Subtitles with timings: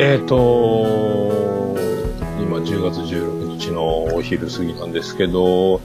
[0.00, 1.74] えっ、ー、と、
[2.40, 5.80] 今10月16日のお昼過ぎなんですけど、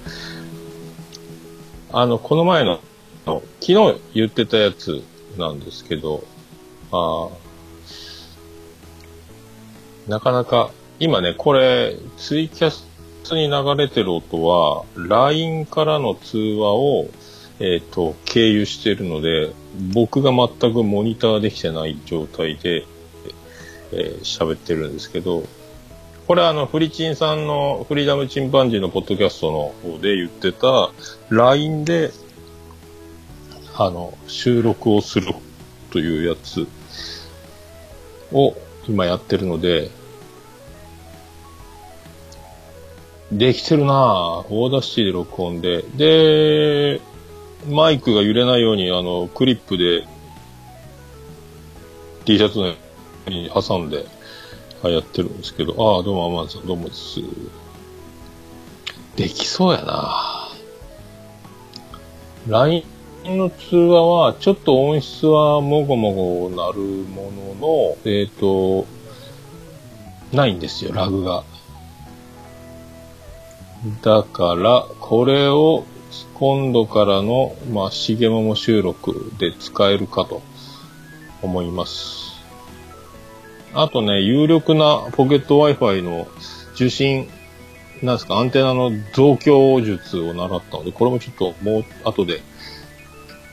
[1.91, 2.79] あの、この前の、
[3.25, 3.73] 昨日
[4.13, 5.01] 言ってたやつ
[5.35, 6.23] なんですけど、
[6.91, 7.29] あ
[10.07, 10.69] なかなか、
[10.99, 12.85] 今ね、これ、ツイキャス
[13.31, 17.09] に流れてる音は、LINE からの通話を、
[17.59, 19.53] えっ、ー、と、経由してるので、
[19.91, 22.85] 僕が全くモニターできてない状態で、
[23.95, 25.43] えー、喋ってるんですけど、
[26.27, 30.91] これはあの、フリチンさんのフリーダムチンパンジーのポッドキャストの方で言ってた、
[31.29, 32.11] LINE で、
[33.75, 35.33] あの、収録をする
[35.91, 36.67] というやつ
[38.31, 38.55] を
[38.87, 39.89] 今やってるので、
[43.31, 43.95] できてるなぁ。
[44.49, 45.83] Audacity で録音で。
[45.95, 47.01] で、
[47.67, 50.05] マイクが揺れないように、あの、クリップで
[52.25, 52.73] T シャツの
[53.27, 54.05] に挟んで、
[54.83, 57.21] やってるんですけど、ああ、どうも、アマンさん、どうもです。
[59.15, 60.49] できそうやな
[62.47, 62.83] LINE
[63.25, 68.85] の通話は、ちょっと音質はもごもごなるものの、えっ、ー、と、
[70.35, 71.43] ないんですよ、ラグが。
[74.01, 75.85] だから、これを
[76.33, 80.41] 今度からの、まあ、しげもも収録で使えるかと
[81.41, 82.22] 思います。
[83.75, 86.27] あとね、有力なポケット Wi-Fi の
[86.75, 87.27] 受信、
[88.01, 92.41] なんですか、アンテナの増強術を習ったので、これもちょっともう後で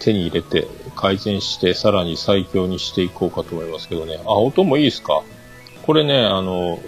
[0.00, 4.20] 手に入れて改善してさらに最強にしていこうかと思いますけどね。
[4.24, 5.22] あ、音もいいですか？
[5.82, 6.80] これね、あの、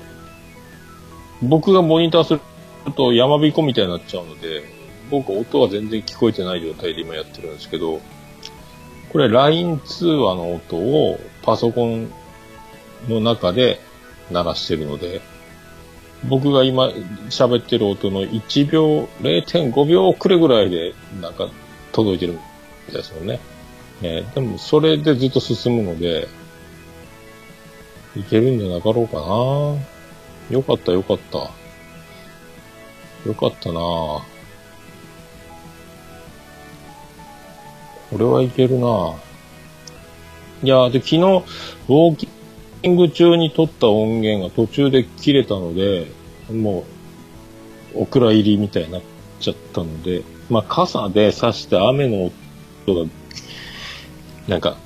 [1.42, 2.40] 僕がモニターする
[2.96, 4.64] と山彦みたいになっちゃうので、
[5.10, 8.00] 僕音が全然聞こえてない状態で今やってるんですけど、
[9.12, 12.12] これ LINE 通話の音をパソコン
[13.08, 13.80] の中で
[14.30, 15.20] 鳴らしてるので、
[16.28, 16.88] 僕が今
[17.30, 21.48] 喋ってる音の1秒、0.5秒遅れぐらいでなんか
[21.90, 23.40] 届いてるんですよね。
[24.02, 26.28] えー、でもそれでずっと進むので、
[28.16, 31.50] いけるんじゃなかろうかなよかったよかった。
[33.26, 34.26] よかったなこ
[38.18, 39.14] れはいけるな
[40.62, 42.28] いやで、昨日、ウォーキ
[42.88, 46.06] ング中に撮った音源が途中で切れたので、
[46.50, 46.84] も
[47.94, 49.02] う、お蔵入りみたいになっ
[49.40, 52.30] ちゃったので、まあ、傘で刺して雨の
[52.86, 53.10] 音が、
[54.48, 54.76] なんか、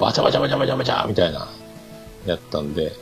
[0.00, 1.48] バチャバチャバチャバチャバチャみたいな、
[2.26, 2.92] やったんで、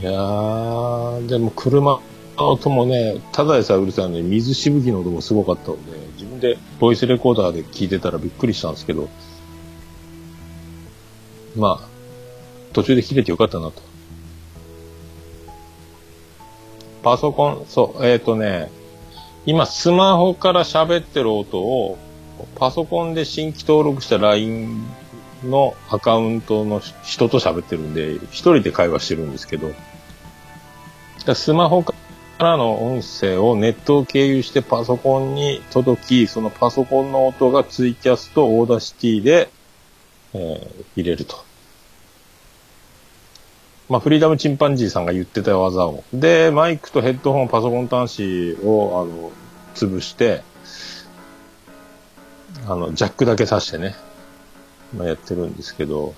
[0.00, 2.00] いやー、でも車
[2.36, 5.82] の音もね、ただでさえうるさいのに、水しぶきの音もすごかったので、
[6.14, 9.08] 自分でボイスレコーダーで聞いてたらびっくりしたんですけど、
[11.56, 11.83] まあ、
[12.74, 13.80] 途中で切れてよかったなと。
[17.02, 18.70] パソコン、そう、えっ、ー、とね、
[19.46, 21.96] 今スマホから喋ってる音を、
[22.56, 24.84] パソコンで新規登録した LINE
[25.44, 29.70] のアカウントの人と喋ってるんで、一人で会話してるんですけど、
[31.34, 31.94] スマホか
[32.38, 39.50] らの音声をネットを経由してパソコンに届き、そのパソコンの音がツイキャスと Audacity で、
[40.32, 41.44] えー、入れると。
[43.88, 46.04] まあ、フリーダムチンパンジーさんが言ってた技を。
[46.12, 49.30] で、マイクとヘッドホン、パソコン端子を、あの、
[49.74, 50.42] 潰して、
[52.66, 53.94] あの、ジャックだけ挿してね、
[54.96, 56.14] まあ、やってるんですけど、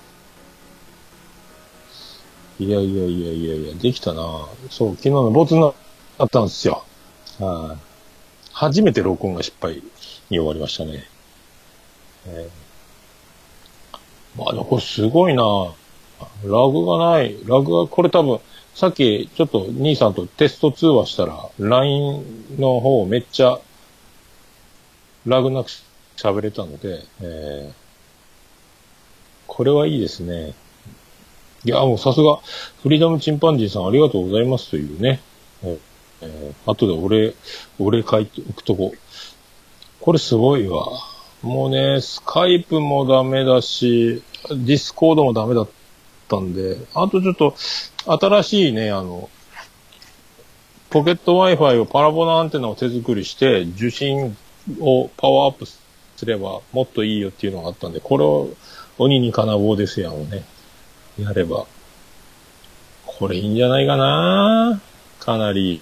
[2.59, 4.22] いやいやいやいやいや、できたな
[4.71, 5.69] そう、昨日のボツにな
[6.25, 6.84] ったんですよ。
[7.41, 7.78] はい。
[8.53, 9.83] 初めて録音が失敗
[10.31, 11.04] に終わりましたね。
[12.28, 15.72] えー、まあ、これすごいなぁ
[16.44, 17.37] ラグがない。
[17.47, 18.41] ラグが、これ多分、
[18.75, 23.59] さっきちょっと兄さんとテスト通話したら、LINE の方めっちゃ、
[25.27, 25.71] ラグなく
[26.16, 27.72] 喋れたので、えー、
[29.47, 30.54] これはいいですね。
[31.65, 32.36] いや、もうさすが、
[32.83, 35.21] フリーダムチンパンジーさんありがとうございますというね。
[35.62, 37.34] えー、後で俺、
[37.78, 38.92] 俺書いておくとこ。
[40.01, 40.86] これすごいわ。
[41.42, 45.68] もうね、スカイプもダメだし、ディスコードもダメだ
[46.26, 47.54] ったんで、あとちょっと、
[48.06, 49.30] 新しいね、あの、
[50.90, 54.36] ポケット Wi-Fi をパラボナアンテナを手作りして、受信
[54.80, 55.80] をパワーアップす
[56.24, 58.50] ればもっといいよっていうのがあったんで、これを
[58.98, 60.44] 鬼に金棒ですやんをね、
[61.18, 61.66] やれば、
[63.06, 64.80] これいいんじゃないかな。
[65.20, 65.80] かなり、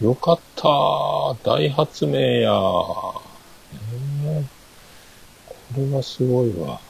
[0.00, 0.68] よかった。
[1.42, 3.22] 大発明や、こ
[5.76, 6.80] れはすごいわ。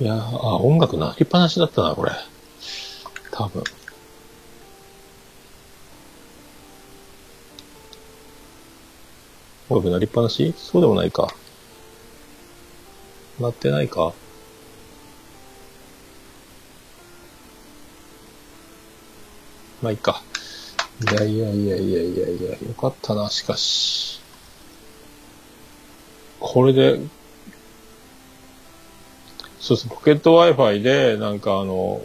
[0.00, 2.12] いや、あ、音楽鳴りっぱなしだったな、これ。
[3.32, 3.64] 多分。
[9.68, 10.54] 音楽鳴りっぱなし？
[10.56, 11.34] そうでもないか。
[13.40, 14.14] 鳴ってないか？
[19.82, 20.22] まあいいか。
[21.10, 24.20] いやいやいやいやいやいや、よかったな、しかし。
[26.40, 27.00] これで、
[29.60, 32.00] そうです、ポケット Wi-Fi で、なんかあの、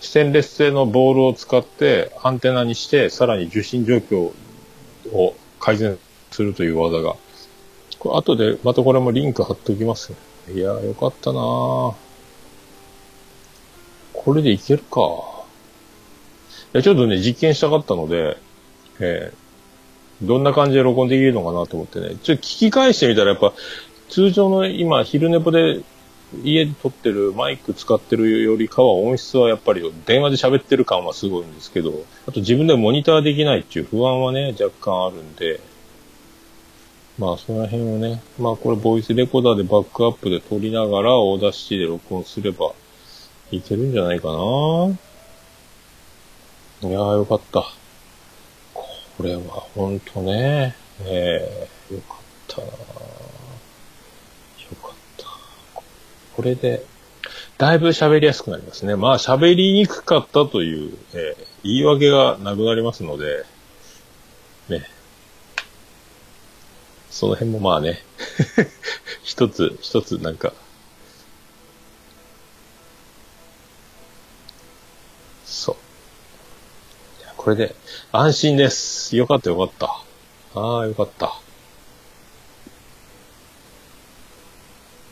[0.00, 4.32] ステンレス製のボールを使ってアンテナにして、さらに受信状況
[5.12, 5.98] を改善
[6.30, 7.16] するという技が。
[7.98, 10.18] これ後で、またこれもリンク貼っておきます、ね。
[10.54, 11.94] いやー、よかったなー
[14.12, 15.00] これでいけるか。
[16.74, 18.36] いや、ちょっとね、実験したかったので、
[19.00, 23.52] えー、どんな感じで録音できるのかなと思ってね、ちょっと聞き返してみたらやっぱ、
[24.10, 25.80] 通常の今、昼寝ぽで
[26.42, 35.60] 家で撮ってるマイク使ってるよりかは音質はやっぱり電話で喋ってる感はすごいんですけど、あと自分でモニターできないっていう不安はね、若干あるんで、
[37.18, 42.72] まあその辺をね、まあこれボイスレコーダーでバックアップで撮りながら Audacity で録音すれば
[43.50, 44.34] いけるんじゃないかな
[46.82, 47.64] いやーよかった。
[49.16, 52.72] これはほんとね、えー、よかったなよ
[54.80, 55.26] かった。
[56.38, 56.86] これで、
[57.58, 58.94] だいぶ喋りやすくなりますね。
[58.94, 63.44] まあ喋りにくかったという、えー、言い訳がなくなりますので、
[64.68, 64.84] ね。
[67.10, 68.04] その辺もまあね、
[69.24, 70.52] 一つ、一つなんか、
[75.44, 75.76] そう。
[77.36, 77.74] これで
[78.12, 79.16] 安心です。
[79.16, 80.04] よかったよかった。
[80.54, 81.40] ああ、よかった。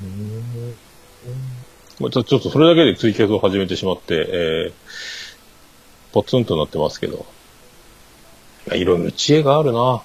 [0.01, 0.86] うん。
[1.99, 4.73] もうちょっとそれだけでツイキャスを始めてしまって、えー、
[6.13, 7.27] ポツンとなってますけど。
[8.75, 10.03] いろいろ知恵があるな。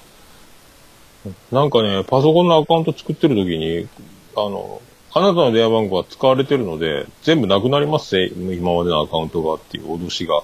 [1.50, 3.88] なんかね、パソコンのアカウント作ってる時に、
[4.36, 4.80] あの、
[5.14, 10.42] あなたの電話番号が使われてるので、全部なくなりますね、今までのアカウントがっていう脅しが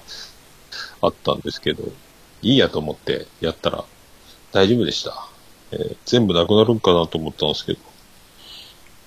[1.01, 1.85] あったんですけど、
[2.43, 3.85] いいやと思ってやったら
[4.53, 5.29] 大丈夫でした。
[5.73, 7.79] えー、全部なくなるんかなと思ったんですけど。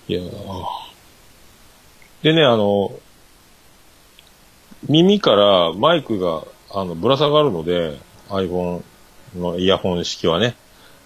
[0.08, 0.22] いや
[2.24, 2.92] でね、あの、
[4.88, 7.98] 耳からマイクが、あの、ぶら下がるので、
[8.30, 8.84] iPhone
[9.36, 10.56] のイヤホン式はね。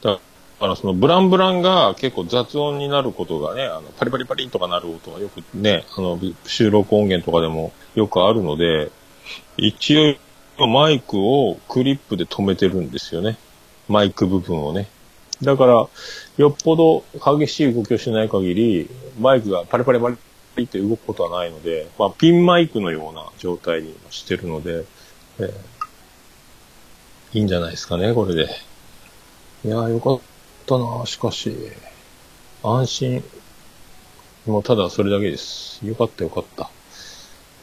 [0.02, 0.20] だ
[0.60, 8.92] からそのブランブランが結構雑音になることがね、あの、パリパリパリとかなる音がよくね、あの、収録音源とかでもよくあるので、
[9.58, 10.18] 一
[10.58, 13.38] 応マイクをクリップで止めてるんですよね。
[13.88, 14.88] マイク部分をね。
[15.42, 15.88] だから、
[16.38, 17.04] よっぽど
[17.38, 18.90] 激しい動きをしない限り、
[19.20, 20.18] マイクがパリパリパリ
[20.64, 24.86] って動くことはないので、まあ、ピンマイクのような状態にしてるので、
[25.40, 28.50] えー、いいんじゃないですかね、これで。
[29.66, 30.20] いやーよかっ
[30.66, 31.56] たなしかし。
[32.64, 33.24] 安心。
[34.46, 35.86] もうただそれだけです。
[35.86, 36.70] よかったよかった。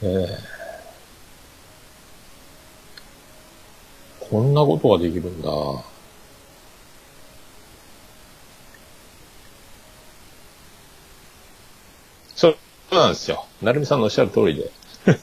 [0.02, 0.62] えー
[4.32, 5.50] こんなことができるんだ。
[12.92, 13.46] そうなんですよ。
[13.62, 14.70] なるみさんのおっしゃる通りで。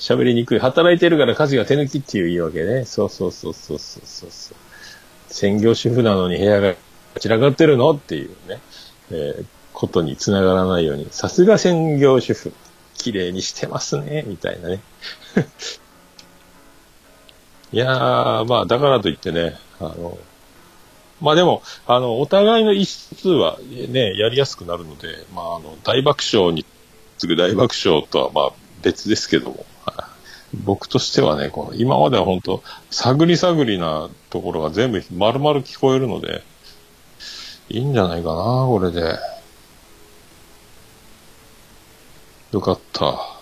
[0.00, 0.58] 喋りにくい。
[0.58, 2.84] 働いてるから家事が手抜きっていう言い訳ね。
[2.84, 4.56] そうそうそうそうそうそうそう。
[5.28, 6.74] 専業主婦なのに部屋が
[7.20, 8.60] 散らかってるのっていうね、
[9.12, 11.06] えー、ことにつながらないように。
[11.12, 12.52] さすが専業主婦。
[12.96, 14.24] 綺麗にしてますね。
[14.26, 14.80] みたいなね。
[17.72, 20.18] いやー、まあ、だからといってね、あの、
[21.20, 22.86] まあでも、あの、お互いの意
[23.24, 26.64] 思はね、やりやすくなるので、まあ、あの、大爆笑に
[27.18, 28.52] 次ぐ大爆笑とはまあ
[28.82, 29.66] 別ですけども、
[30.64, 36.42] 僕としてはね、この今までは本当探り探りなところが全部丸々聞こえるので、
[37.68, 39.18] いいんじゃないかな、これで。
[42.52, 43.40] よかった。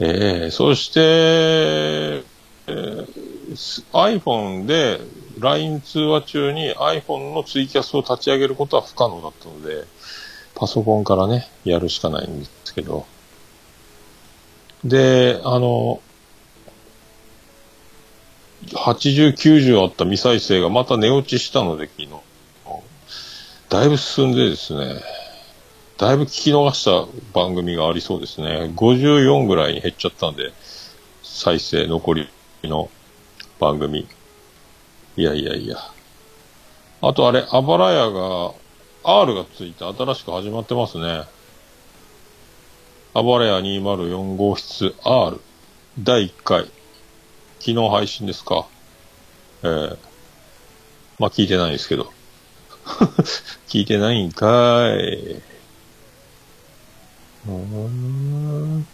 [0.00, 2.24] ええー、そして、
[2.66, 5.00] えー、iPhone で
[5.38, 9.84] LINE 通話中に iPhone のツイキャスを立ち上げることは不可能だったので、
[10.54, 13.06] パソコンからね、やるしかないんですけど。
[14.84, 16.00] で、あの、
[18.68, 22.08] 80、90あった未再生がまた寝落ちしたので、昨日。
[23.68, 25.02] だいぶ進んでですね、
[25.98, 28.70] だいぶ聞き逃した番組がありそうですね。
[28.76, 30.52] 54ぐらいに減っちゃったんで、
[31.22, 32.28] 再生残り
[32.64, 32.90] の
[33.58, 34.06] 番組。
[35.16, 35.78] いやいやいや。
[37.00, 38.52] あとあれ、あばら屋が、
[39.04, 41.24] R がついて新しく始まってますね。
[43.14, 45.40] あばれや204号室 R
[45.98, 46.64] 第1回。
[47.58, 48.66] 昨日配信ですか？
[49.62, 49.98] えー、
[51.18, 52.12] まあ聞いてないですけど。
[53.68, 54.46] 聞いてないんか
[54.88, 54.92] い。
[54.94, 58.86] うーん。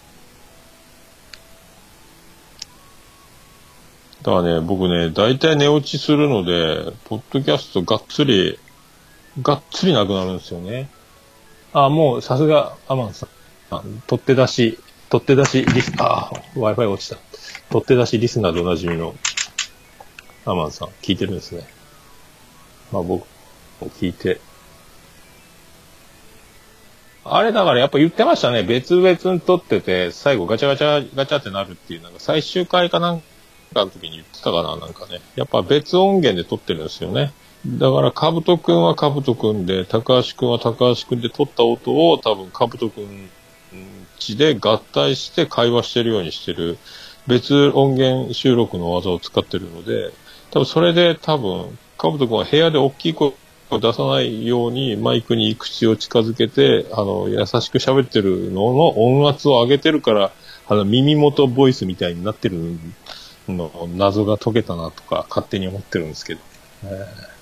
[4.23, 8.59] だからね、僕ね、大体寝落ちするので、ポッドキャストがっつり、
[9.43, 10.89] がっつりなくなるんですよね。
[11.73, 13.29] あ、もうさすがアマンさん。
[14.07, 14.79] 取って出し、
[15.11, 17.17] 取って出しリス、あ、Wi-Fi 落ちた。
[17.71, 19.15] 取って出しリスナーでおなじみの
[20.45, 21.67] アマンさん、聞いてるんですね。
[22.93, 23.27] まあ僕
[23.81, 24.41] も聞いて。
[27.25, 28.63] あれだからやっぱ言ってましたね。
[28.63, 33.25] 別々に撮ってて、最後ガチャガチャガチャってなるっていう、なんか最終回かなんか
[33.85, 35.21] の時に言ってたかな、なんかね。
[35.37, 37.33] やっぱ別音源で撮ってるんですよね。
[37.67, 43.29] だから、かぶとくんはかぶとくんで、高橋くんは高橋くんで撮った音を多分かぶとくん
[44.19, 46.79] ちで合体して会話してるようにしてる
[47.27, 50.13] 別音源収録の技を使ってるので、
[50.51, 53.33] 多分それで多分、かぶとくんは部屋で大きい声
[53.71, 60.33] を出さないようにマイクに口を近づけて、あの、優しく喋ってるのの音圧を上げてるから、
[60.69, 62.79] あの、耳元ボイスみたいになってる
[63.49, 66.41] の謎が解けたなとか勝手に思ってるんですけど。
[66.85, 67.38] えー、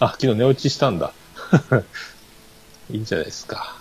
[0.00, 1.12] あ、昨日寝落ちしたんだ。
[2.90, 3.76] いいんじゃないですか。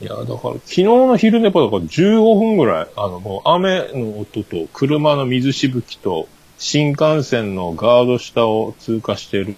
[0.00, 9.56] いや、だから昨日の昼寝ぽだから15分ぐらい、あのもう雨の音と車の水しぶきと新幹線のガード下を通過している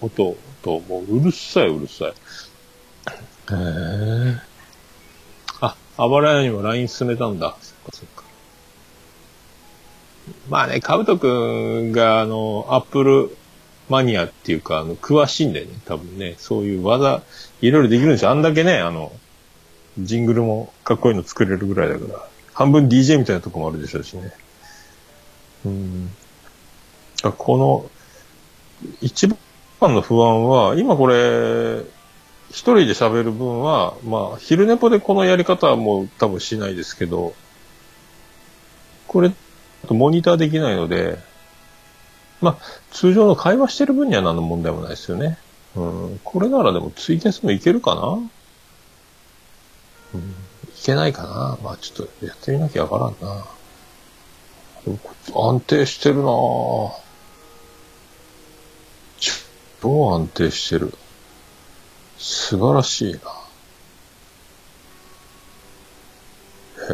[0.00, 2.08] 音と、もううるさいうるさい。
[2.08, 2.12] へ
[3.50, 4.40] え。
[5.60, 7.56] あ、あばら屋にも LINE 進めたんだ。
[7.60, 8.24] そっかそっか。
[10.48, 13.36] まあね、かぶとくんが、あの、アップル
[13.88, 16.34] マニアっていうか、あの、詳しいんだよね、多分ね。
[16.38, 17.22] そういう技、
[17.60, 18.30] いろいろできるんですよ。
[18.30, 19.12] あんだけね、あの、
[19.98, 24.32] ジングルもかっこいいの作れるぐらいだから、半分 DJ みたいなとこもあるでしょうしね。
[25.64, 26.10] うん。
[27.36, 27.90] この、
[29.00, 29.28] 一
[29.80, 31.82] 番の不安は、今これ、
[32.50, 37.34] 一人で喋る分は、まあ、昼寝ぽでこのやり方はもう多分しないですけど、
[39.06, 39.32] これ、
[39.88, 41.18] モニターできないので、
[42.40, 45.38] まあ、通常の会話してる分には何の問題もないですよね。
[45.74, 48.02] うん、これならでもツイキャスもいけるかな？
[50.14, 50.26] うん、い
[50.82, 51.58] けないかな？
[51.62, 53.44] まあちょっとやってみなきゃわからんな。
[55.34, 56.24] 安定してるな
[59.80, 60.94] 超安定してる。
[62.18, 63.18] 素晴らしいな。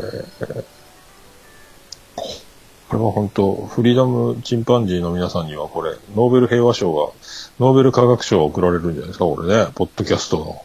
[0.01, 0.25] へ
[0.59, 0.65] え。
[2.93, 7.11] これは本当、フリーダムチンパンジーの皆さんにはこれ、ノーベル平和賞が、
[7.59, 9.69] ノーベル科学賞が贈られるんじゃないですか、これね。
[9.75, 10.63] ポッドキャストの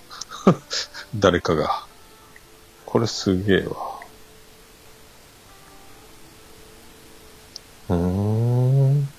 [1.15, 1.85] 誰かが。
[2.85, 3.75] これすげえわ。
[7.91, 9.09] うーん。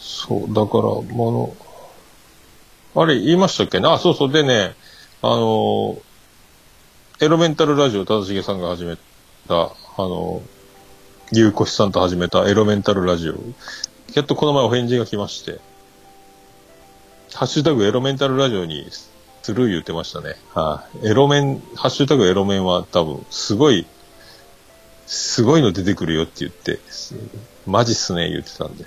[0.00, 0.82] そう、だから、
[1.14, 1.54] も
[2.94, 4.32] の、あれ言いましたっけねあ、そうそう。
[4.32, 4.74] でね、
[5.20, 5.98] あの、
[7.20, 8.96] エロメンタルラジオ、ただしげさんが始め
[9.48, 10.42] た、あの、
[11.32, 13.34] ゆうこしさんと始めたエロメンタルラジオ。
[14.14, 15.60] やっとこの前お返事が来まして、
[17.34, 18.86] ハッシュタグエロメンタルラジオに
[19.42, 20.36] する言ってましたね。
[20.54, 23.86] はい、あ、エロメン、ハッシュタグエロメンは多分、すごい、
[25.06, 26.78] すごいの出てくるよって言って、
[27.66, 28.84] マジっすね、言ってたんで。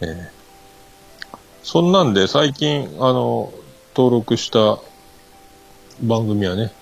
[0.00, 3.52] えー、そんなんで、最近、あの、
[3.94, 4.78] 登録した
[6.02, 6.72] 番組はね、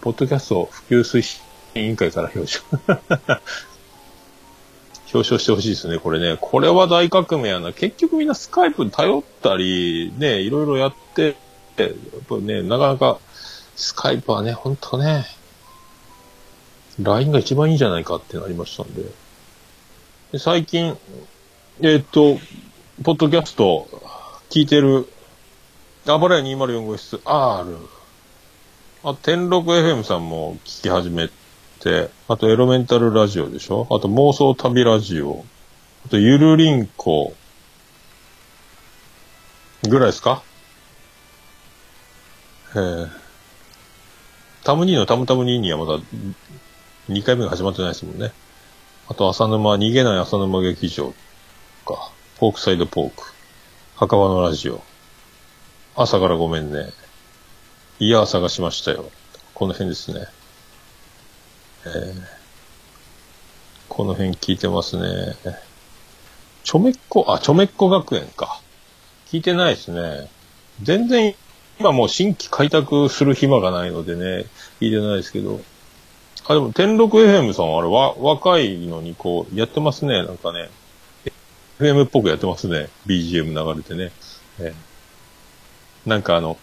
[0.00, 1.41] ポッドキャスト普及推進
[1.74, 3.00] 委員会から表彰。
[5.12, 6.38] 表彰してほしいですね、これね。
[6.40, 7.72] これは大革命やな。
[7.72, 11.36] 結局みんなスカイプ頼ったり、ね、いろいろやって、
[11.76, 11.90] やっ
[12.28, 13.18] ぱね、なかなか、
[13.76, 15.26] スカイプはね、ほんとね、
[17.00, 19.02] LINE が一番いいんじゃないかってなりましたんで。
[20.32, 20.96] で最近、
[21.80, 22.38] えー、っと、
[23.02, 23.86] ポッドキャスト
[24.48, 25.08] 聞いてる、
[26.06, 27.76] あばらや204号室 R。
[29.04, 31.28] あ、天禄 FM さんも聞き始め
[31.82, 33.86] て、あとエロメンタルラジオでしょ？
[33.90, 35.44] あと妄想旅ラジオ。
[36.06, 37.34] あとゆるりんこ。
[39.88, 40.42] ぐらいですか？
[42.74, 43.08] えー、
[44.64, 45.98] タムニーのタムタムニーにはまだ
[47.08, 48.32] 2回目が始まってないですもんね。
[49.08, 51.12] あと、浅沼、逃げない浅沼劇場
[51.84, 53.24] か、ポークサイドポーク、
[53.96, 54.80] 墓場のラジオ、
[55.96, 56.90] 朝からごめんね。
[57.98, 59.10] いや、探しましたよ。
[59.54, 60.26] この辺ですね。
[61.86, 62.14] え、
[63.88, 65.36] この辺聞いてますね。
[66.64, 68.60] ちょめっこ、あ、ちょめっこ学園か。
[69.30, 70.30] 聞いてないですね。
[70.82, 71.34] 全然
[71.80, 74.46] 今もう新規開拓する暇がないのでね、
[74.80, 75.60] 聞いてないですけど。
[76.46, 80.70] あ、でも、天禄 FM さんはあれ、わ、若いのにこう、やってますね、なんかね。
[81.78, 82.88] FM っぽくやってますね。
[83.06, 84.12] BGM 流れてね。
[84.60, 86.56] えー、なんかあの、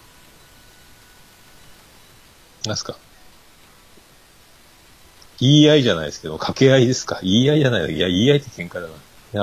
[2.66, 2.96] なんすか？
[5.40, 7.20] 言い合いじゃないですけど、掛け合いですか？
[7.24, 8.90] 言い合いじゃないいや、言い合いって喧嘩だな。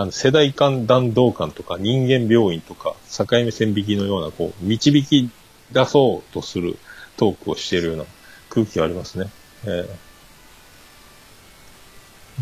[0.02, 5.30] あの世代間弾道感とか人間病院とか境目線引きのような、こう、導き
[5.72, 6.76] 出そうとする
[7.16, 8.04] トークをしているような
[8.50, 9.30] 空気がありますね。
[9.64, 9.88] えー、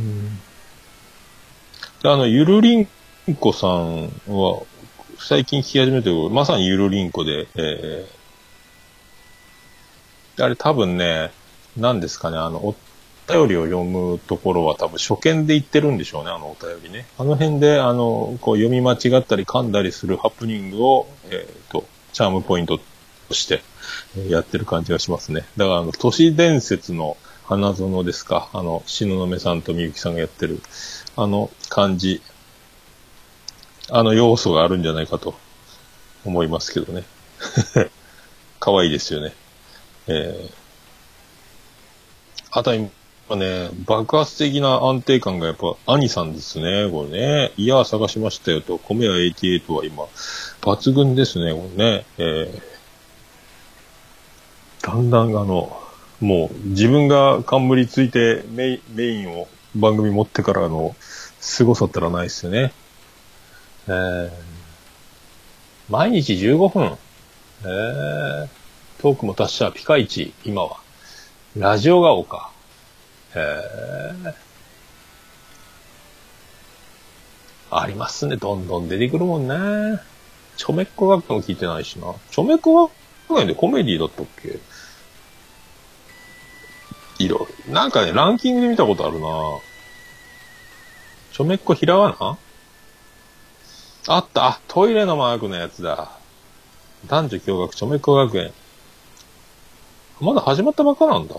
[0.00, 0.38] うん。
[2.02, 2.88] であの、ゆるりん
[3.38, 4.62] こさんは、
[5.18, 11.30] 最近聞き始めてるまさにゆるりんこで、えー、あれ多分ね、
[11.76, 12.74] 何ですかね、あの、お
[13.28, 17.06] 便りを読むところは多分初見で言ってるんでしょうね、あのお便りね。
[17.18, 22.78] あの辺で、あの、こう読み間違ったり噛んだりするハプニングを、えっ、ー、と、チャームポイント
[23.28, 23.62] として
[24.28, 25.46] やってる感じがしますね。
[25.56, 30.60] だから、あの、都市伝説の花園ですか、あの、篠目さんとみゆきさんがやってる、
[31.16, 32.22] あの感じ、
[33.90, 35.34] あの要素があるんじゃないかと
[36.24, 37.04] 思いますけどね。
[38.60, 39.34] 可愛いですよね。
[40.06, 40.50] えー、
[43.26, 47.52] 今ね、爆発的な安定感がやっぱ兄さんですね、これね。
[47.56, 50.04] いや探しましたよと、米屋88は今、
[50.60, 52.06] 抜群ですね、これね。
[52.18, 55.80] えー、だんだんあの、
[56.20, 60.94] もう自分が冠ついてメイメインを番組持ってからの
[61.40, 62.72] 凄さったらないですよね。
[63.88, 64.30] えー、
[65.88, 66.98] 毎日15分。
[67.62, 68.48] えー、
[69.00, 70.76] トークも達者、ピカイチ、今は。
[71.56, 72.53] ラジオが丘。
[73.34, 73.40] へ
[74.26, 74.34] え。
[77.70, 78.36] ありますね。
[78.36, 80.00] どんどん出てくるもんね。
[80.56, 82.14] ちょめっこ学園も聞いてないしな。
[82.30, 82.90] ちょめっこ
[83.28, 84.60] 学園でコメディだったっけ？
[87.18, 89.28] いろなんかね、ランキングで見たことあるな
[91.32, 92.38] ちょめっこひらがな？
[94.06, 94.46] あった。
[94.46, 96.10] あ、トイレのマークのやつだ。
[97.08, 98.52] 男女共学ちょめっこ学園。
[100.20, 101.34] まだ始まったばっかなんだ。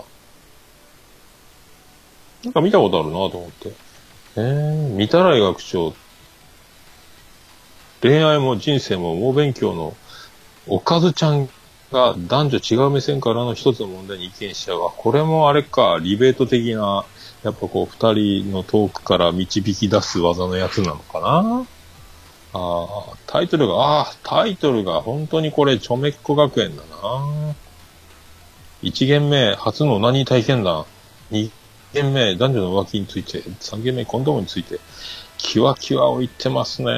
[2.46, 3.72] なんか見たことあるなと思って。
[4.36, 5.94] えー、見たらい学長。
[8.02, 9.96] 恋愛も人生も猛勉強の
[10.68, 11.48] おかずちゃん
[11.90, 14.92] が男女違う目線からの一つの問題に意見しちゃうわ。
[14.96, 17.04] これもあれか、リベート的な、
[17.42, 21.66] やっぱこう二人のトークから導き出す技のやつなのかな
[22.52, 27.54] ああ、タイトルが、ああ、タイトルが本当にこれ、ちょめっこ学園だな。
[28.84, 30.84] 1限目、初の何体験談。
[31.96, 34.78] 件目、男女の浮気について、3件目、コンドームについて、
[35.38, 36.92] キワキワを言ってますね。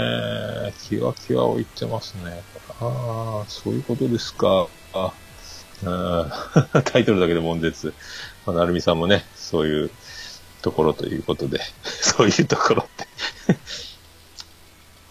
[0.89, 2.43] キワキワを言ってますね。
[2.81, 4.67] ああ、そういうことですか。
[4.95, 5.13] あ
[5.85, 7.95] あ タイトルだけで悶絶。
[8.45, 9.91] まあ、なるみさんもね、そういう
[10.63, 13.07] ところということで、 そういうところって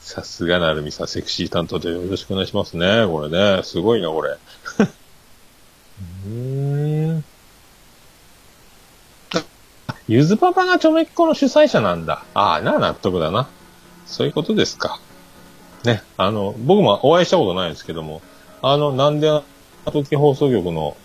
[0.02, 3.06] さすがなるみさん、セクシー担当でよろしくお願いしますね。
[3.08, 4.32] これね、すごいな、これ。
[4.32, 7.24] うーん。
[10.08, 12.24] ゆずパパがちょめっこの主催者なんだ。
[12.34, 13.50] ああ、な、納得だな。
[14.06, 15.00] そういうことですか。
[15.84, 18.22] ね、あの、僕もお会いしたことないですけども、
[18.62, 19.30] あの、なんで
[19.86, 20.96] 時放送局の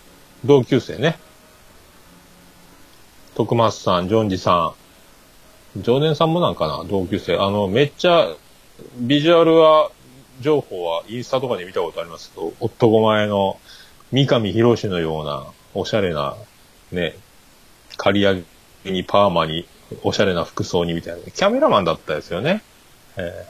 [0.45, 1.17] 同級生ね。
[3.35, 4.73] 徳松さん、ジョンジさ
[5.77, 7.35] ん、ジョーデンさんもなんかな、同級生。
[7.35, 8.29] あの、めっちゃ、
[8.97, 9.91] ビジュアルは、
[10.39, 13.59] 情報はインスタとかで見たことありますけど、男前の
[14.11, 16.35] 三上博史のような、おしゃれな、
[16.91, 17.15] ね、
[17.97, 18.43] 刈り上げ
[18.91, 19.65] にパーマに、
[20.03, 22.63] おしゃれな服装にみたいな、キャメラマンだったですよね。
[23.17, 23.45] え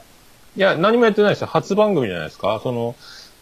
[0.56, 1.46] ー、いや、何もやってないですよ。
[1.46, 2.60] 初番組じゃないですか。
[2.62, 2.94] その、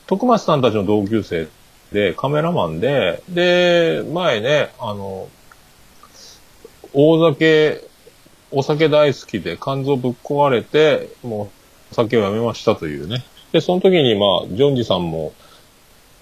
[0.07, 1.49] 徳松さんたちの同級生
[1.93, 5.29] で、カメラマンで、で、前ね、あの、
[6.93, 7.85] 大酒、
[8.51, 11.51] お酒大好きで肝臓ぶっ壊れて、も
[11.91, 13.25] う酒をやめましたというね。
[13.53, 15.33] で、その時にまあ、ジョンジさんも、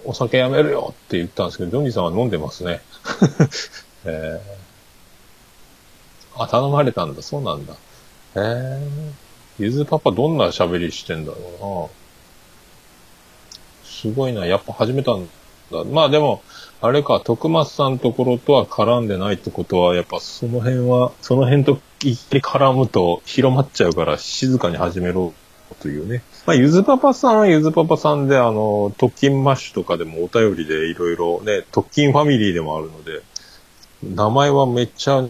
[0.03, 2.81] お酒やめるよって言ったんですけど、ジョンジさんは飲んでますね。
[4.05, 4.60] えー、
[6.35, 7.21] あ、頼まれたんだ。
[7.21, 7.73] そうなんだ。
[7.73, 7.77] へ
[8.35, 8.79] え、
[9.59, 12.01] ゆずパパどんな喋りしてんだろうな。
[13.83, 14.45] すごいな。
[14.45, 15.27] やっぱ始めたん
[15.71, 15.83] だ。
[15.85, 16.41] まあでも、
[16.81, 25.33] あれか、徳松さんところとは絡んでないってことは、やっぱその辺は、その辺と一気に絡むと広まっちゃうから、静かに始めろ
[25.79, 26.23] というね。
[26.45, 33.21] まあ、ゆずパパさんはゆずパパさんで、あの、特勤マッシュとかでもお便りでいろいろね、特勤ファミリーでもあるので、
[34.03, 35.23] 名前はめっちゃ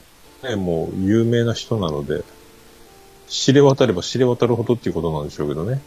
[0.44, 2.24] ね、もう有名な人なので、
[3.28, 5.82] 知れ渡れば知れ渡るほどっていうことなんでしょうけどね。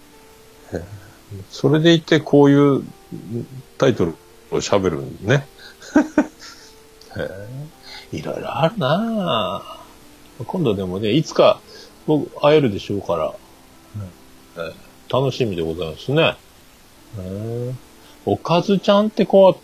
[1.51, 2.85] それでいてこういう
[3.79, 4.15] タイトル
[4.53, 5.47] 喋るんね。
[7.17, 7.21] へ
[8.13, 8.17] え。
[8.17, 10.45] いろいろあるなぁ。
[10.45, 11.61] 今度でもね、いつか
[12.07, 13.35] 僕会えるでしょうから、
[14.57, 14.73] え
[15.13, 16.37] 楽しみでございますね。
[18.27, 19.55] おかずちゃんって子は、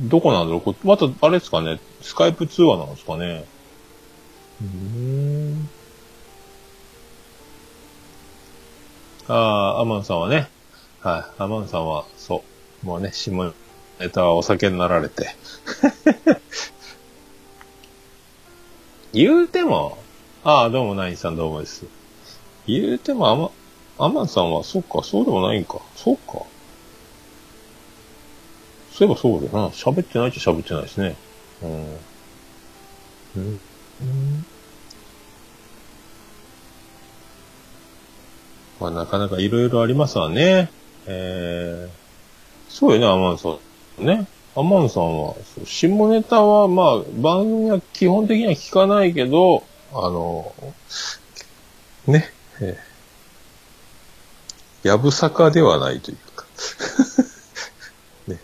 [0.00, 0.60] どこなんだろう？
[0.60, 3.44] こまた、あれですかね、スカイプ通話なんですかね？
[4.60, 5.68] うん。
[9.26, 10.50] ああ、アマンさんはね、
[11.00, 12.44] はい、アマンさんは、そ
[12.82, 13.30] う、もうね、下
[14.00, 15.28] ネタはお酒になられて。
[19.12, 19.98] 言うても、
[20.42, 21.86] ああ、どうも、ナインさんどうもです。
[22.66, 23.50] 言うても、アマ、
[23.98, 25.80] アマンさんは、そっか、そうでもないんか。
[25.96, 26.22] そうか。
[28.90, 29.68] そういえばそうだよな。
[29.68, 31.16] 喋ってないっちゃ喋ってないですね。
[31.62, 31.94] うん。
[33.34, 33.67] うん。
[38.80, 40.70] まあ、なかなかいろいろありますわね。
[41.06, 43.48] えー、そうよね、アマンさ
[44.00, 44.04] ん。
[44.04, 44.28] ね。
[44.54, 45.34] アマンさんは、
[45.64, 50.52] 下ネタは、まあ、番組は基本的には聞かないけど、あの、
[52.06, 52.30] ね、
[52.60, 56.46] えー、やぶさかではないというか。
[58.28, 58.38] ね。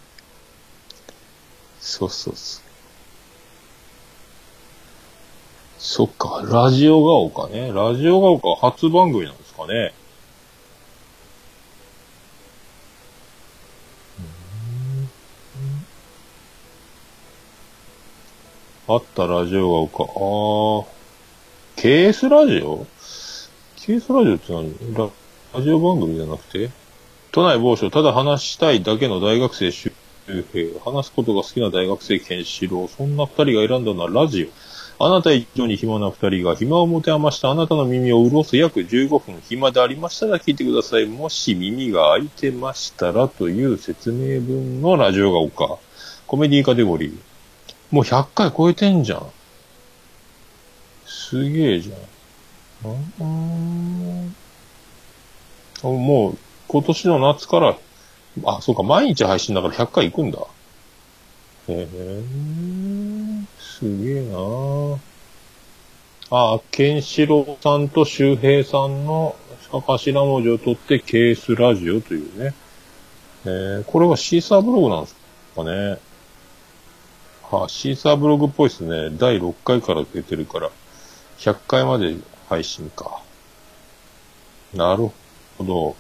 [1.80, 2.63] そうそうそう。
[5.86, 7.70] そっか、ラジオが丘ね。
[7.70, 9.92] ラジオが丘初番組なんですかね。
[18.88, 20.04] あったラジオが丘。
[20.04, 20.86] あー。
[21.76, 22.86] ケースラジオ？
[23.76, 24.94] ケースラジオって何？
[24.94, 25.10] ラ
[25.52, 26.70] ラジオ番組じゃなくて？
[27.30, 29.92] 都内某所、ただ話したいだけの大学生周
[30.26, 30.80] 平。
[30.80, 32.88] 話すことが好きな大学生ケンシロウ。
[32.88, 34.73] そんな二人が選んだのはラジオ。
[34.98, 41.06] あなた以上に暇な二人が暇を持て余したあなたの耳を潤す約15分暇でありましたら聞いてください。
[41.06, 45.78] もし耳が開いてましたらという説明文のラジオが丘。
[46.26, 47.18] コメディカテゴリー。
[47.90, 49.26] もう100回超えてんじゃん。
[51.06, 52.14] すげえじゃん。
[52.86, 54.34] うん
[55.82, 57.76] もう、今年の夏から、
[58.44, 60.38] あ、そうか、毎日配信だから100回行くんだ。
[61.68, 62.22] へえ、
[63.84, 64.38] すげえな
[66.30, 69.36] あ、ケンシロウさんと周平さんの
[69.70, 72.54] 頭文字を取ってケースラジオというね。
[73.44, 75.16] えー、これはシーサーブログなんです
[75.54, 75.98] かね。
[77.42, 79.14] はあ、シーサーブログっぽいですね。
[79.18, 80.70] 第6回から出てるから、
[81.36, 82.16] 100回まで
[82.48, 83.20] 配信か。
[84.72, 85.10] なる
[85.58, 85.94] ほど。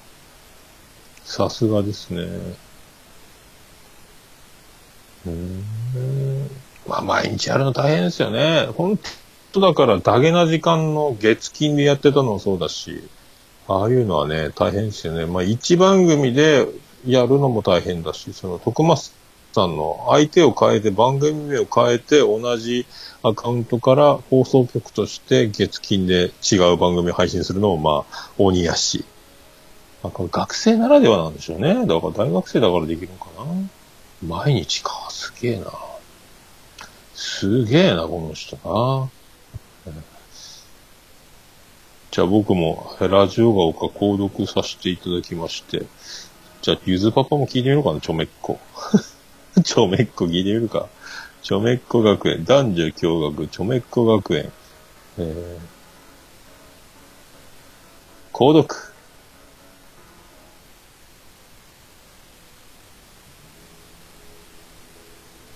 [1.22, 2.22] さすがですね。
[5.26, 5.30] うー
[6.30, 6.33] ん。
[6.86, 8.68] まあ、毎日やるの大変ですよね。
[8.76, 8.98] 本
[9.52, 13.08] 当だから、ダゲな時間の月金でやってたのもそうだし、
[13.66, 15.26] ああいうのはね、大変ですよね。
[15.26, 16.66] まあ、一番組で
[17.06, 19.12] やるのも大変だし、その、徳松
[19.54, 22.86] さんの相手を変えて、番組名を変えて、同じ
[23.22, 29.04] アカウントから放送局として月金で違う番組を配信するのも、まあ、鬼やし。
[30.02, 31.86] なんか学生ならではなんでしょうね。
[31.86, 33.68] だから大学生だからできるのかな。
[34.26, 35.08] 毎日か。
[35.08, 35.66] すげえな。
[37.24, 39.10] すげえな、この人な。
[42.10, 45.86] じゃあ僕もラジオが丘購読させていただきまして。
[46.60, 48.60] じゃあ、ゆずパパも聞いてみようかな、ちょめっこ。
[49.64, 50.86] ちょめっこ聞いてみるか。
[51.42, 54.52] ちょめっこ学園、男女共学、ちょめっこ学園。
[55.18, 58.93] えー、購読。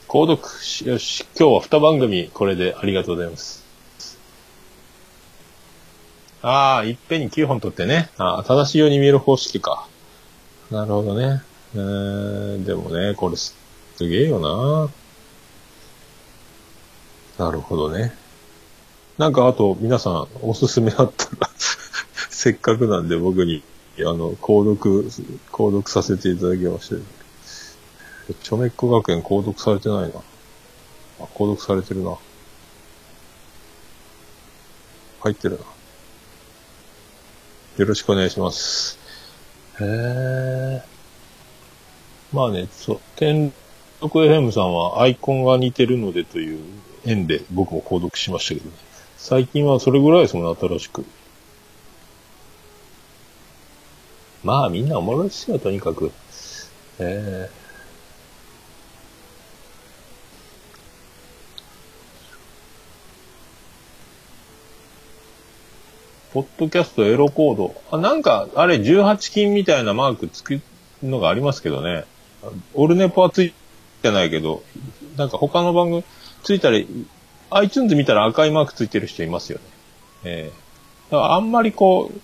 [0.08, 3.62] 購読し、よし、今日は二番組、これでありがとうございます。
[6.40, 8.08] ああ、いっぺんに9本取ってね。
[8.16, 9.86] ああ、正しいように見える方式か。
[10.70, 11.42] なるほどね。
[11.74, 13.54] えー、でもね、これす、
[13.96, 14.40] すげえよ
[17.38, 17.44] な。
[17.44, 18.14] なるほどね。
[19.18, 21.50] なんかあと、皆さん、おすすめあったら、
[22.30, 23.62] せっかくなんで僕に、
[23.98, 25.10] あの、購読、
[25.52, 27.17] 購読させていただきまして。
[28.34, 30.20] ちょめっこ学園購読されてないな。
[31.20, 32.16] あ、購読されてるな。
[35.20, 35.64] 入ってるな。
[37.78, 38.98] よろしくお願いします。
[39.80, 40.82] へえ。
[42.32, 43.52] まあね、そう、天
[44.00, 46.62] 禄 FM さんはアイコンが似てるのでという
[47.04, 48.76] 縁で僕も購読しましたけどね。
[49.16, 51.04] 最近はそれぐらいですもんね、新しく。
[54.44, 56.12] まあみんなおもろいっすよ、とにかく。
[56.98, 57.67] ええ
[66.32, 67.74] ポッドキャストエロコード。
[67.90, 70.60] あ、なんか、あれ18金みたいなマークつく
[71.02, 72.04] のがありますけどね。
[72.74, 73.54] オルネポはつい
[74.02, 74.62] てないけど、
[75.16, 76.04] なんか他の番組
[76.42, 77.06] ついたり、
[77.50, 79.64] iTunes 見たら赤いマークついてる人いますよね。
[80.24, 82.20] ええー、だからあんまりこう、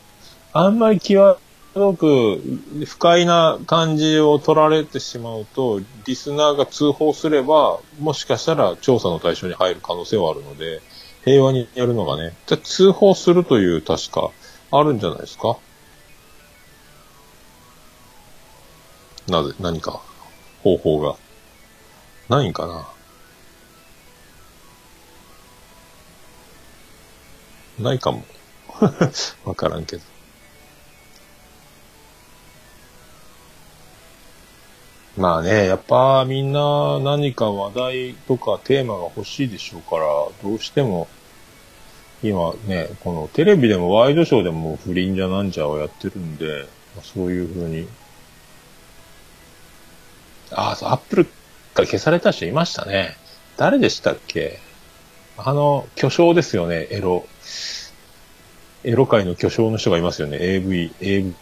[0.53, 1.38] あんまり際
[1.75, 2.40] どく
[2.87, 10.81] 不快な感じを取られてしまうと、リスナーが通報すれば、もしかしたら調査の対象に入る可能性はあるので、
[11.25, 14.31] 平和にやるのがね、じゃ通報するという確か
[14.71, 15.57] あるんじゃないですか？
[19.29, 20.03] なぜ、何か
[20.63, 21.17] 方法が。
[22.29, 22.89] ないんかな？
[27.79, 28.25] ないかも。
[29.45, 30.03] わからんけど。
[35.16, 40.05] まあね、やっぱみんな何か話題とかテーマが欲しいでしょうから、
[40.42, 41.07] どうしても、
[42.22, 46.66] 今ね、このテレビでもワイドショーでも不倫じゃなんじゃをやってるんで、
[47.03, 47.87] そういう風に。
[50.50, 51.31] ああ、そう、アップルか
[51.83, 53.16] ら消された人いましたね。
[53.57, 54.59] 誰でしたっけ？
[55.37, 57.24] あの、巨匠ですよね、エロ。
[58.83, 60.38] エロ界の巨匠の人がいますよね。
[60.40, 61.35] AV、AV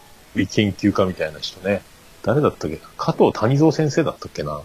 [0.47, 1.81] 研究家みたいな人ね。
[2.23, 2.79] 誰だったっけ？
[2.97, 4.61] 加藤谷蔵先生だったっけな？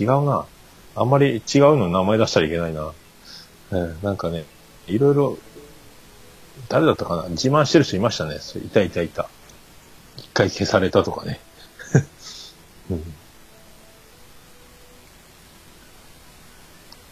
[0.00, 0.46] 違うな。
[0.94, 2.92] あんまり違うの名前出したらいけないな。
[3.70, 4.44] えー、なんかね、
[4.86, 5.38] いろいろ、
[6.68, 7.28] 誰だったかな？
[7.28, 8.38] 自慢してる人いましたね。
[8.64, 9.28] いたいたいた。
[10.16, 11.40] 一回消されたとかね。
[12.90, 13.14] うん、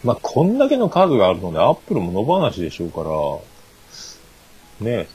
[0.03, 5.09] まあ、こんだけの数があるので、アップルも野放しでしょうから、ね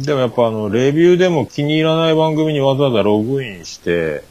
[0.00, 4.24] でもやっぱあの、レビューでも気に入らない番組にわざわざログインして、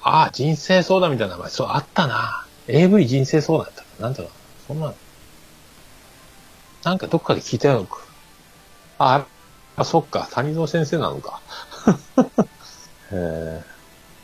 [0.00, 2.46] ああ、人生相談みたいな名前、そう、あったな。
[2.68, 4.30] AV 人生相談だったかなんだろう。
[4.68, 4.94] そんな、
[6.84, 7.88] なんかどっかで聞いたよ。
[8.98, 9.26] あ、
[9.76, 11.40] あ、そっか、谷蔵先生なのか。
[13.10, 13.64] え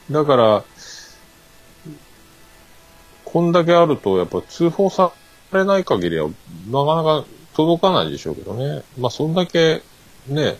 [0.09, 0.65] ー、だから、
[3.25, 5.13] こんだけあると、やっぱ通報さ
[5.53, 8.83] れない限りは、なかなか届かないでしょうけどね。
[8.99, 9.83] まあ、そんだけ、
[10.29, 10.57] ね、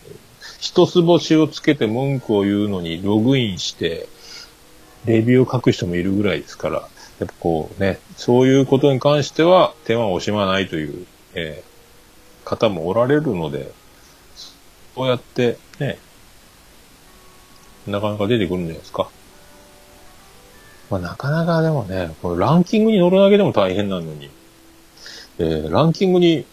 [0.59, 4.07] 一つ星をつけて文句を言うのにログインして、
[5.05, 6.87] レビューを書く人もいるぐらいですから、
[7.19, 13.71] やっぱこうね、そういうことに関しては手間を惜しまないという、えー、方もおられるので、
[14.95, 15.97] そうやってね、
[17.87, 19.09] なかなか出てくるんじゃないですか。
[20.89, 24.29] まあ、なかなかでもね、このランキングに乗るだけでも大変なのに、
[25.41, 26.45] えー、ランキングに、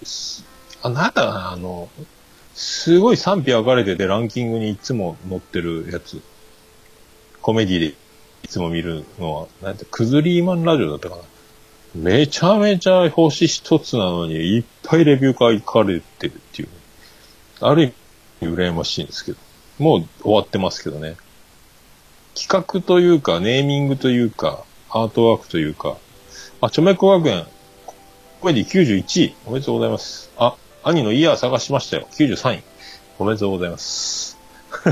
[0.83, 1.90] あ、なんだな、あの、
[2.55, 6.22] すごい賛否分かれててランキングにいつも載ってるやつ。
[7.42, 7.87] コメディで
[8.42, 11.22] いつも見るのは、なんて、クズリーマンラジオだったかな。
[11.94, 16.68] めちゃめちゃ星一つなのに、いっぱいレビュー書かれてるっていう。
[17.61, 17.94] ある
[18.40, 19.38] 意味、羨ましいんですけど。
[19.79, 21.16] もう終わってますけどね。
[22.35, 25.98] 企画というか、ネーミングというか、アートワークというか、
[26.62, 27.46] あ、チョメコ学園、
[28.40, 29.35] コメディ91位。
[29.46, 30.31] おめでとうございます。
[30.37, 32.07] あ、兄のイヤー探しましたよ。
[32.12, 32.62] 93位。
[33.18, 34.38] おめでとうございます。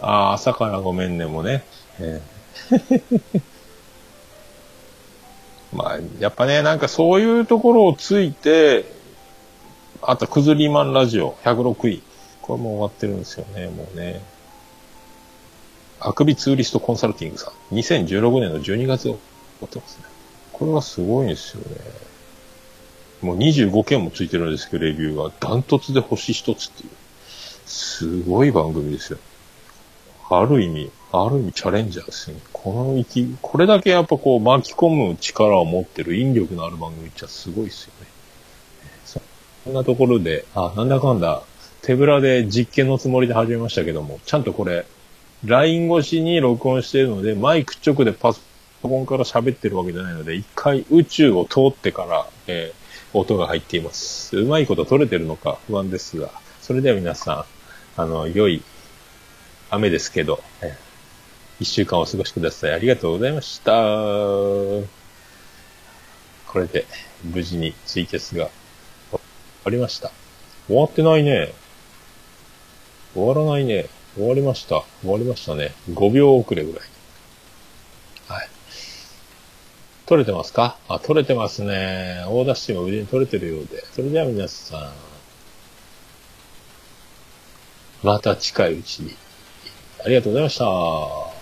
[0.00, 1.62] あ、朝からごめんねもね。
[1.98, 3.42] えー
[5.76, 8.86] まあ、やっぱね、なんかそういうところをついて、
[10.00, 12.02] あと、クズリーマンラジオ、106位。
[12.40, 14.22] これも終わってるんですよね、もうね。
[16.00, 17.74] あくびツーリストコンサルティングさん。
[17.74, 19.14] 2016年の12月
[19.66, 20.04] ってますね。
[20.52, 21.76] これはすごいんですよね。
[23.22, 25.32] もう25件もついてるんですけど、レビューが。
[25.40, 26.90] ダントツで星一つっていう。
[27.66, 29.18] すごい番組ですよ。
[30.30, 32.38] ある意味、ある意味チャレンジャーですね。
[32.52, 38.20] この生き、これだけやっぱこう巻き込む力を持ってる引力のある番組っちゃすごいですよね。
[39.64, 41.42] そんなところで、あ、なんだかんだ、
[41.82, 44.86] 手ぶらで実験のつもりで始めましたけども、ちゃんとこれ、
[45.44, 48.40] LINE 越しに録音しているので、マイク直でパソ
[48.82, 54.38] パソコンから喋ってるわけじゃないので、一回宇宙を通ってから、えー、音が入っています。
[54.38, 56.30] うまいこと取れてるのか不安ですが、
[56.62, 57.46] それでは皆さ
[57.98, 58.62] ん、あの、良い
[59.68, 60.74] 雨ですけど、えー、
[61.60, 62.72] 一週間お過ごしください。
[62.72, 63.72] ありがとうございました。
[63.72, 64.84] こ
[66.54, 66.86] れで、
[67.22, 68.48] 無事にツイキャスが
[69.10, 69.20] 終
[69.64, 70.10] わりました。
[70.68, 71.52] 終わってないね。
[73.12, 73.88] 終わらないね。
[74.14, 74.84] 終わりました。
[75.02, 75.74] 終わりましたね。
[75.90, 76.78] 5秒遅れぐら。
[76.78, 76.99] い。
[80.10, 80.76] 取れてますか？
[80.88, 82.24] あ、取れてますね。
[82.26, 83.84] 大田市も無事に取れてるようで。
[83.92, 84.92] それでは皆さ
[88.02, 89.14] ん、また近いうちに。
[90.04, 91.39] ありがとうございました。